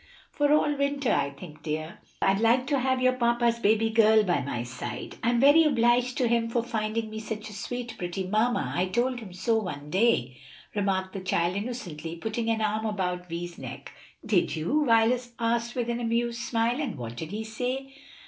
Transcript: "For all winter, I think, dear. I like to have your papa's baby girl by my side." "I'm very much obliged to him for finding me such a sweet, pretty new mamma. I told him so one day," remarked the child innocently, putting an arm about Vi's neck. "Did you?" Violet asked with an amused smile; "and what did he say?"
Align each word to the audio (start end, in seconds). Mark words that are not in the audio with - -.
"For 0.31 0.51
all 0.51 0.75
winter, 0.77 1.11
I 1.13 1.29
think, 1.29 1.61
dear. 1.61 1.99
I 2.23 2.33
like 2.33 2.65
to 2.65 2.79
have 2.79 3.03
your 3.03 3.13
papa's 3.13 3.59
baby 3.59 3.91
girl 3.91 4.23
by 4.23 4.41
my 4.41 4.63
side." 4.63 5.17
"I'm 5.21 5.39
very 5.39 5.63
much 5.65 5.73
obliged 5.73 6.17
to 6.17 6.27
him 6.27 6.49
for 6.49 6.63
finding 6.63 7.11
me 7.11 7.19
such 7.19 7.51
a 7.51 7.53
sweet, 7.53 7.93
pretty 7.99 8.23
new 8.23 8.31
mamma. 8.31 8.73
I 8.75 8.87
told 8.87 9.19
him 9.19 9.31
so 9.31 9.57
one 9.59 9.91
day," 9.91 10.37
remarked 10.73 11.13
the 11.13 11.19
child 11.19 11.55
innocently, 11.55 12.15
putting 12.15 12.49
an 12.49 12.61
arm 12.61 12.87
about 12.87 13.29
Vi's 13.29 13.59
neck. 13.59 13.91
"Did 14.25 14.55
you?" 14.55 14.85
Violet 14.87 15.29
asked 15.37 15.75
with 15.75 15.87
an 15.87 15.99
amused 15.99 16.41
smile; 16.41 16.81
"and 16.81 16.97
what 16.97 17.15
did 17.15 17.29
he 17.29 17.43
say?" 17.43 17.93